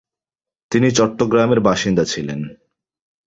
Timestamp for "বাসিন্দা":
1.59-2.03